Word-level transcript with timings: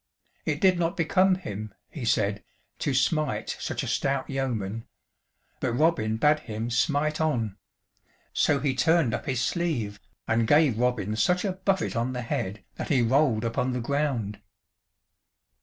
"It 0.47 0.59
did 0.59 0.79
not 0.79 0.97
become 0.97 1.35
him," 1.35 1.75
he 1.87 2.05
said, 2.05 2.43
"to 2.79 2.91
smite 2.91 3.55
such 3.59 3.83
a 3.83 3.87
stout 3.87 4.27
yeoman," 4.27 4.87
but 5.59 5.73
Robin 5.73 6.17
bade 6.17 6.39
him 6.39 6.71
smite 6.71 7.21
on; 7.21 7.55
so 8.33 8.59
he 8.59 8.73
turned 8.73 9.13
up 9.13 9.27
his 9.27 9.41
sleeve, 9.43 9.99
and 10.27 10.47
gave 10.47 10.79
Robin 10.79 11.15
such 11.15 11.45
a 11.45 11.51
buffet 11.53 11.95
on 11.95 12.13
the 12.13 12.23
head 12.23 12.63
that 12.77 12.89
he 12.89 13.03
rolled 13.03 13.45
upon 13.45 13.73
the 13.73 13.79
ground. 13.79 14.39